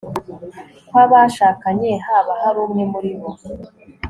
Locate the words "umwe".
2.65-2.83